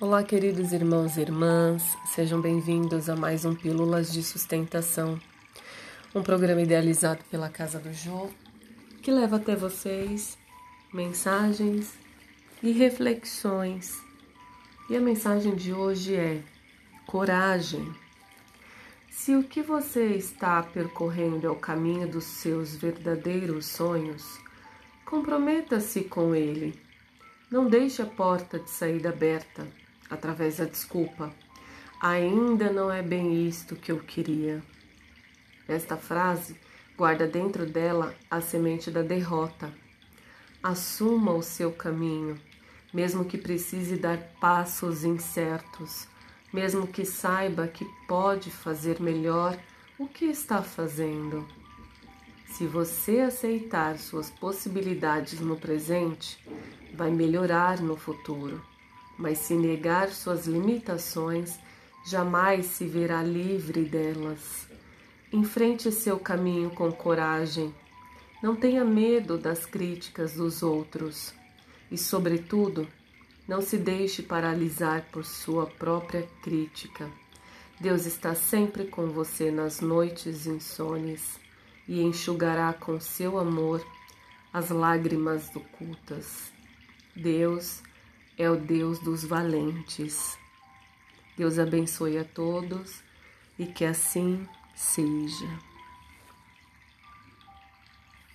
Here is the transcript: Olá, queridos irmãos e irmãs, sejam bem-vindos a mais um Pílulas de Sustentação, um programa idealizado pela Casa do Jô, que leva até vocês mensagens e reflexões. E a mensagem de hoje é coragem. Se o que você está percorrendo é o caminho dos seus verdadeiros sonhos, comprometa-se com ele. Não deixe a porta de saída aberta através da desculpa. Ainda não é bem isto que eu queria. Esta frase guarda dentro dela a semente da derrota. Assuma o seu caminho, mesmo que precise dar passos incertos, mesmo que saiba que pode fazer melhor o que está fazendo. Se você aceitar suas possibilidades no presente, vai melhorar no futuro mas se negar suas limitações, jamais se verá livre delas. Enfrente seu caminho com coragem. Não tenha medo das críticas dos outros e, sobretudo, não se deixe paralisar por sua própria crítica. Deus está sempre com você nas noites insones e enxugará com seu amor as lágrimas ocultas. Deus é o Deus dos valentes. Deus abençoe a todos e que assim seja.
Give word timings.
Olá, 0.00 0.22
queridos 0.22 0.72
irmãos 0.72 1.16
e 1.16 1.22
irmãs, 1.22 1.82
sejam 2.06 2.40
bem-vindos 2.40 3.10
a 3.10 3.16
mais 3.16 3.44
um 3.44 3.52
Pílulas 3.52 4.12
de 4.12 4.22
Sustentação, 4.22 5.20
um 6.14 6.22
programa 6.22 6.62
idealizado 6.62 7.24
pela 7.28 7.48
Casa 7.48 7.80
do 7.80 7.92
Jô, 7.92 8.30
que 9.02 9.10
leva 9.10 9.38
até 9.38 9.56
vocês 9.56 10.38
mensagens 10.94 11.94
e 12.62 12.70
reflexões. 12.70 14.00
E 14.88 14.96
a 14.96 15.00
mensagem 15.00 15.56
de 15.56 15.72
hoje 15.72 16.14
é 16.14 16.44
coragem. 17.04 17.92
Se 19.10 19.34
o 19.34 19.42
que 19.42 19.62
você 19.62 20.10
está 20.14 20.62
percorrendo 20.62 21.44
é 21.44 21.50
o 21.50 21.56
caminho 21.56 22.06
dos 22.06 22.22
seus 22.22 22.76
verdadeiros 22.76 23.66
sonhos, 23.66 24.38
comprometa-se 25.04 26.02
com 26.02 26.36
ele. 26.36 26.80
Não 27.50 27.66
deixe 27.66 28.00
a 28.00 28.06
porta 28.06 28.60
de 28.60 28.70
saída 28.70 29.08
aberta 29.08 29.66
através 30.10 30.58
da 30.58 30.64
desculpa. 30.64 31.32
Ainda 32.00 32.72
não 32.72 32.90
é 32.92 33.02
bem 33.02 33.46
isto 33.46 33.74
que 33.74 33.90
eu 33.90 33.98
queria. 33.98 34.62
Esta 35.66 35.96
frase 35.96 36.56
guarda 36.96 37.26
dentro 37.26 37.66
dela 37.66 38.14
a 38.30 38.40
semente 38.40 38.90
da 38.90 39.02
derrota. 39.02 39.72
Assuma 40.62 41.32
o 41.32 41.42
seu 41.42 41.72
caminho, 41.72 42.40
mesmo 42.94 43.24
que 43.24 43.36
precise 43.36 43.96
dar 43.96 44.18
passos 44.40 45.04
incertos, 45.04 46.06
mesmo 46.52 46.86
que 46.86 47.04
saiba 47.04 47.68
que 47.68 47.84
pode 48.06 48.50
fazer 48.50 49.00
melhor 49.00 49.58
o 49.98 50.06
que 50.06 50.26
está 50.26 50.62
fazendo. 50.62 51.46
Se 52.46 52.66
você 52.66 53.20
aceitar 53.20 53.98
suas 53.98 54.30
possibilidades 54.30 55.40
no 55.40 55.56
presente, 55.56 56.38
vai 56.94 57.10
melhorar 57.10 57.80
no 57.80 57.96
futuro 57.96 58.67
mas 59.18 59.38
se 59.38 59.54
negar 59.54 60.10
suas 60.10 60.46
limitações, 60.46 61.58
jamais 62.06 62.66
se 62.66 62.86
verá 62.86 63.22
livre 63.22 63.84
delas. 63.84 64.68
Enfrente 65.32 65.90
seu 65.90 66.18
caminho 66.18 66.70
com 66.70 66.90
coragem. 66.92 67.74
Não 68.42 68.54
tenha 68.54 68.84
medo 68.84 69.36
das 69.36 69.66
críticas 69.66 70.34
dos 70.34 70.62
outros 70.62 71.34
e, 71.90 71.98
sobretudo, 71.98 72.86
não 73.46 73.60
se 73.60 73.76
deixe 73.76 74.22
paralisar 74.22 75.06
por 75.10 75.24
sua 75.24 75.66
própria 75.66 76.28
crítica. 76.42 77.10
Deus 77.80 78.06
está 78.06 78.34
sempre 78.34 78.84
com 78.84 79.08
você 79.08 79.50
nas 79.50 79.80
noites 79.80 80.46
insones 80.46 81.40
e 81.86 82.00
enxugará 82.00 82.72
com 82.72 83.00
seu 83.00 83.38
amor 83.38 83.84
as 84.52 84.70
lágrimas 84.70 85.54
ocultas. 85.54 86.52
Deus 87.14 87.82
é 88.38 88.48
o 88.48 88.56
Deus 88.56 89.00
dos 89.00 89.24
valentes. 89.24 90.38
Deus 91.36 91.58
abençoe 91.58 92.18
a 92.18 92.24
todos 92.24 93.02
e 93.58 93.66
que 93.66 93.84
assim 93.84 94.46
seja. 94.74 95.67